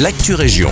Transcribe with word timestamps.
l'actu 0.00 0.34
région. 0.34 0.70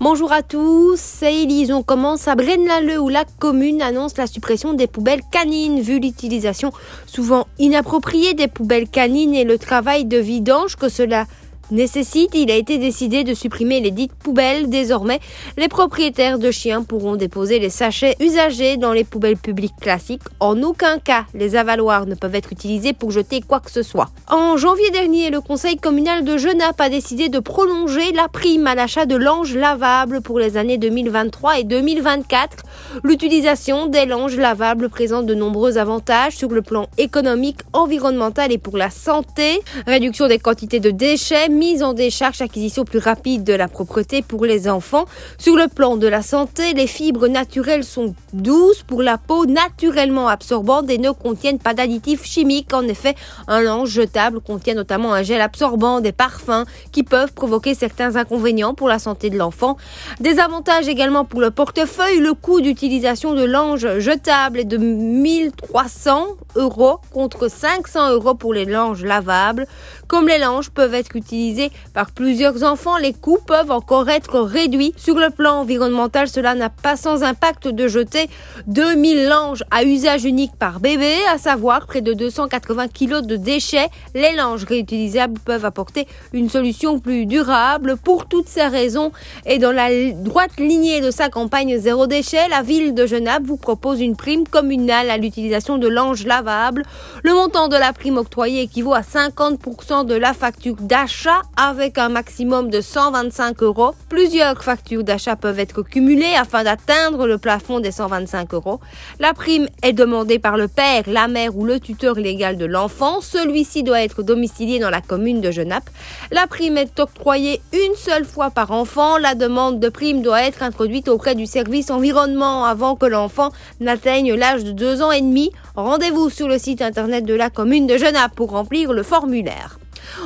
Bonjour 0.00 0.32
à 0.32 0.42
tous, 0.42 0.98
c'est 0.98 1.42
Elise. 1.42 1.72
On 1.72 1.82
commence 1.82 2.26
à 2.26 2.34
Braine-l'Alleud 2.34 2.98
où 2.98 3.08
la 3.08 3.24
commune 3.38 3.82
annonce 3.82 4.16
la 4.16 4.26
suppression 4.26 4.72
des 4.72 4.86
poubelles 4.86 5.20
canines 5.30 5.80
vu 5.80 5.98
l'utilisation 5.98 6.72
souvent 7.06 7.46
inappropriée 7.58 8.32
des 8.32 8.48
poubelles 8.48 8.88
canines 8.88 9.34
et 9.34 9.44
le 9.44 9.58
travail 9.58 10.06
de 10.06 10.16
vidange 10.16 10.76
que 10.76 10.88
cela 10.88 11.26
nécessite, 11.70 12.30
il 12.34 12.50
a 12.50 12.56
été 12.56 12.78
décidé 12.78 13.24
de 13.24 13.34
supprimer 13.34 13.80
les 13.80 13.90
dites 13.90 14.14
poubelles. 14.14 14.68
Désormais, 14.68 15.20
les 15.56 15.68
propriétaires 15.68 16.38
de 16.38 16.50
chiens 16.50 16.82
pourront 16.82 17.16
déposer 17.16 17.58
les 17.58 17.70
sachets 17.70 18.16
usagés 18.20 18.76
dans 18.76 18.92
les 18.92 19.04
poubelles 19.04 19.36
publiques 19.36 19.76
classiques. 19.80 20.22
En 20.40 20.62
aucun 20.62 20.98
cas, 20.98 21.24
les 21.34 21.56
avaloirs 21.56 22.06
ne 22.06 22.14
peuvent 22.14 22.34
être 22.34 22.52
utilisés 22.52 22.92
pour 22.92 23.10
jeter 23.10 23.40
quoi 23.40 23.60
que 23.60 23.70
ce 23.70 23.82
soit. 23.82 24.08
En 24.28 24.56
janvier 24.56 24.90
dernier, 24.90 25.30
le 25.30 25.40
conseil 25.40 25.76
communal 25.76 26.24
de 26.24 26.36
Genappe 26.36 26.80
a 26.80 26.88
décidé 26.88 27.28
de 27.28 27.38
prolonger 27.38 28.12
la 28.12 28.28
prime 28.28 28.66
à 28.66 28.74
l'achat 28.74 29.06
de 29.06 29.16
langes 29.16 29.54
lavables 29.54 30.20
pour 30.20 30.38
les 30.38 30.56
années 30.56 30.78
2023 30.78 31.60
et 31.60 31.64
2024. 31.64 32.64
L'utilisation 33.02 33.86
des 33.86 34.06
langes 34.06 34.36
lavables 34.36 34.88
présente 34.88 35.26
de 35.26 35.34
nombreux 35.34 35.78
avantages 35.78 36.36
sur 36.36 36.48
le 36.48 36.62
plan 36.62 36.86
économique, 36.98 37.60
environnemental 37.72 38.52
et 38.52 38.58
pour 38.58 38.76
la 38.76 38.90
santé. 38.90 39.60
Réduction 39.86 40.28
des 40.28 40.38
quantités 40.38 40.80
de 40.80 40.90
déchets, 40.90 41.48
mise 41.56 41.82
en 41.82 41.94
décharge, 41.94 42.42
acquisition 42.42 42.84
plus 42.84 42.98
rapide 42.98 43.42
de 43.42 43.54
la 43.54 43.66
propreté 43.66 44.22
pour 44.22 44.44
les 44.44 44.68
enfants. 44.68 45.06
Sur 45.38 45.56
le 45.56 45.68
plan 45.68 45.96
de 45.96 46.06
la 46.06 46.22
santé, 46.22 46.74
les 46.74 46.86
fibres 46.86 47.28
naturelles 47.28 47.82
sont 47.82 48.14
douces 48.32 48.82
pour 48.82 49.02
la 49.02 49.18
peau, 49.18 49.46
naturellement 49.46 50.28
absorbantes 50.28 50.90
et 50.90 50.98
ne 50.98 51.10
contiennent 51.10 51.58
pas 51.58 51.74
d'additifs 51.74 52.24
chimiques. 52.24 52.74
En 52.74 52.82
effet, 52.82 53.14
un 53.48 53.62
linge 53.62 53.88
jetable 53.88 54.40
contient 54.40 54.74
notamment 54.74 55.14
un 55.14 55.22
gel 55.22 55.40
absorbant, 55.40 56.00
des 56.00 56.12
parfums 56.12 56.64
qui 56.92 57.02
peuvent 57.02 57.32
provoquer 57.32 57.74
certains 57.74 58.16
inconvénients 58.16 58.74
pour 58.74 58.88
la 58.88 58.98
santé 58.98 59.30
de 59.30 59.38
l'enfant. 59.38 59.76
Des 60.20 60.38
avantages 60.38 60.88
également 60.88 61.24
pour 61.24 61.40
le 61.40 61.50
portefeuille. 61.50 62.18
Le 62.18 62.34
coût 62.34 62.60
d'utilisation 62.60 63.34
de 63.34 63.44
linge 63.44 63.98
jetable 63.98 64.60
est 64.60 64.64
de 64.64 64.76
1300 64.76 66.26
euros 66.56 66.98
contre 67.12 67.48
500 67.48 68.12
euros 68.12 68.34
pour 68.34 68.52
les 68.52 68.66
langes 68.66 69.02
lavables. 69.02 69.66
Comme 70.06 70.28
les 70.28 70.38
langes 70.38 70.70
peuvent 70.70 70.94
être 70.94 71.16
utilisés 71.16 71.45
par 71.94 72.10
plusieurs 72.10 72.62
enfants, 72.64 72.96
les 72.96 73.12
coûts 73.12 73.38
peuvent 73.46 73.70
encore 73.70 74.08
être 74.08 74.40
réduits. 74.40 74.92
Sur 74.96 75.16
le 75.18 75.30
plan 75.30 75.60
environnemental, 75.60 76.28
cela 76.28 76.54
n'a 76.54 76.70
pas 76.70 76.96
sans 76.96 77.22
impact 77.22 77.68
de 77.68 77.88
jeter 77.88 78.28
2000 78.66 79.28
langes 79.28 79.64
à 79.70 79.84
usage 79.84 80.24
unique 80.24 80.56
par 80.58 80.80
bébé, 80.80 81.14
à 81.32 81.38
savoir 81.38 81.86
près 81.86 82.00
de 82.00 82.12
280 82.12 82.88
kg 82.88 83.20
de 83.22 83.36
déchets. 83.36 83.88
Les 84.14 84.34
langes 84.34 84.64
réutilisables 84.64 85.38
peuvent 85.40 85.64
apporter 85.64 86.06
une 86.32 86.48
solution 86.48 86.98
plus 86.98 87.26
durable. 87.26 87.96
Pour 87.96 88.26
toutes 88.26 88.48
ces 88.48 88.66
raisons 88.66 89.12
et 89.44 89.58
dans 89.58 89.72
la 89.72 89.88
droite 90.12 90.58
lignée 90.58 91.00
de 91.00 91.10
sa 91.10 91.28
campagne 91.28 91.78
zéro 91.78 92.06
déchet, 92.06 92.48
la 92.48 92.62
ville 92.62 92.94
de 92.94 93.06
Genappe 93.06 93.44
vous 93.44 93.56
propose 93.56 94.00
une 94.00 94.16
prime 94.16 94.46
communale 94.46 95.10
à 95.10 95.16
l'utilisation 95.16 95.78
de 95.78 95.88
langes 95.88 96.26
lavables. 96.26 96.82
Le 97.22 97.34
montant 97.34 97.68
de 97.68 97.76
la 97.76 97.92
prime 97.92 98.16
octroyée 98.16 98.62
équivaut 98.62 98.94
à 98.94 99.00
50% 99.00 100.06
de 100.06 100.14
la 100.14 100.32
facture 100.32 100.76
d'achat 100.80 101.35
avec 101.56 101.98
un 101.98 102.08
maximum 102.08 102.70
de 102.70 102.80
125 102.80 103.62
euros. 103.62 103.94
Plusieurs 104.08 104.62
factures 104.62 105.04
d'achat 105.04 105.36
peuvent 105.36 105.58
être 105.58 105.82
cumulées 105.82 106.34
afin 106.38 106.64
d'atteindre 106.64 107.26
le 107.26 107.38
plafond 107.38 107.80
des 107.80 107.92
125 107.92 108.54
euros. 108.54 108.80
La 109.20 109.34
prime 109.34 109.68
est 109.82 109.92
demandée 109.92 110.38
par 110.38 110.56
le 110.56 110.68
père, 110.68 111.04
la 111.06 111.28
mère 111.28 111.56
ou 111.56 111.64
le 111.64 111.80
tuteur 111.80 112.16
légal 112.16 112.56
de 112.56 112.66
l'enfant. 112.66 113.20
Celui-ci 113.20 113.82
doit 113.82 114.02
être 114.02 114.22
domicilié 114.22 114.78
dans 114.78 114.90
la 114.90 115.00
commune 115.00 115.40
de 115.40 115.50
Genappe. 115.50 115.88
La 116.30 116.46
prime 116.46 116.76
est 116.76 116.98
octroyée 117.00 117.60
une 117.72 117.94
seule 117.94 118.24
fois 118.24 118.50
par 118.50 118.70
enfant. 118.70 119.18
La 119.18 119.34
demande 119.34 119.80
de 119.80 119.88
prime 119.88 120.22
doit 120.22 120.42
être 120.42 120.62
introduite 120.62 121.08
auprès 121.08 121.34
du 121.34 121.46
service 121.46 121.90
environnement 121.90 122.64
avant 122.64 122.96
que 122.96 123.06
l'enfant 123.06 123.50
n'atteigne 123.80 124.34
l'âge 124.34 124.64
de 124.64 124.72
2 124.72 125.02
ans 125.02 125.12
et 125.12 125.20
demi. 125.20 125.50
Rendez-vous 125.74 126.30
sur 126.30 126.48
le 126.48 126.58
site 126.58 126.82
internet 126.82 127.24
de 127.24 127.34
la 127.34 127.50
commune 127.50 127.86
de 127.86 127.96
Genappe 127.96 128.34
pour 128.34 128.50
remplir 128.50 128.92
le 128.92 129.02
formulaire. 129.02 129.78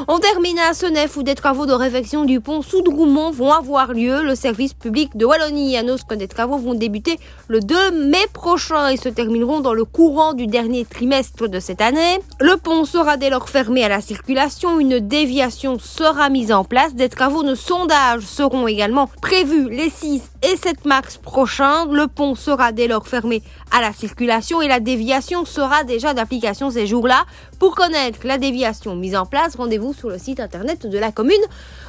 On 0.08 0.18
termine 0.18 0.58
à 0.58 0.74
Senef 0.74 1.16
où 1.16 1.22
des 1.22 1.34
travaux 1.34 1.66
de 1.66 1.72
réfection 1.72 2.24
du 2.24 2.40
pont 2.40 2.62
sous 2.62 2.82
Droumont 2.82 3.30
vont 3.30 3.52
avoir 3.52 3.92
lieu. 3.92 4.22
Le 4.22 4.34
service 4.34 4.74
public 4.74 5.16
de 5.16 5.24
Wallonie 5.24 5.76
annonce 5.76 6.04
que 6.04 6.14
des 6.14 6.28
travaux 6.28 6.58
vont 6.58 6.74
débuter 6.74 7.18
le 7.48 7.60
2 7.60 7.90
mai 7.90 8.26
prochain 8.32 8.88
et 8.88 8.96
se 8.96 9.08
termineront 9.08 9.60
dans 9.60 9.74
le 9.74 9.84
courant 9.84 10.32
du 10.32 10.46
dernier 10.46 10.84
trimestre 10.84 11.48
de 11.48 11.60
cette 11.60 11.80
année. 11.80 12.18
Le 12.40 12.56
pont 12.56 12.84
sera 12.84 13.16
dès 13.16 13.30
lors 13.30 13.48
fermé 13.48 13.84
à 13.84 13.88
la 13.88 14.00
circulation. 14.00 14.78
Une 14.78 15.00
déviation 15.00 15.78
sera 15.78 16.28
mise 16.28 16.52
en 16.52 16.64
place. 16.64 16.94
Des 16.94 17.08
travaux 17.08 17.42
de 17.42 17.54
sondage 17.54 18.22
seront 18.22 18.66
également 18.66 19.08
prévus 19.20 19.68
les 19.68 19.90
6 19.90 20.29
et 20.42 20.56
7 20.56 20.84
mars 20.84 21.18
prochains. 21.18 21.86
Le 21.86 22.06
pont 22.06 22.34
sera 22.34 22.72
dès 22.72 22.88
lors 22.88 23.06
fermé 23.06 23.42
à 23.70 23.80
la 23.80 23.92
circulation 23.92 24.62
et 24.62 24.68
la 24.68 24.80
déviation 24.80 25.44
sera 25.44 25.84
déjà 25.84 26.14
d'application 26.14 26.70
ces 26.70 26.86
jours-là. 26.86 27.24
Pour 27.58 27.74
connaître 27.74 28.20
la 28.24 28.38
déviation 28.38 28.96
mise 28.96 29.16
en 29.16 29.26
place, 29.26 29.56
rendez-vous 29.56 29.92
sur 29.92 30.08
le 30.08 30.18
site 30.18 30.40
internet 30.40 30.86
de 30.86 30.98
la 30.98 31.12
commune 31.12 31.34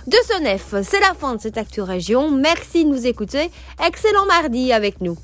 de 0.07 0.17
Senef. 0.27 0.75
C'est 0.83 0.99
la 0.99 1.13
fin 1.13 1.35
de 1.35 1.41
cette 1.41 1.57
Actu 1.57 1.81
Région. 1.81 2.29
Merci 2.29 2.85
de 2.85 2.89
nous 2.89 3.07
écouter. 3.07 3.51
Excellent 3.85 4.25
mardi 4.25 4.73
avec 4.73 5.01
nous. 5.01 5.17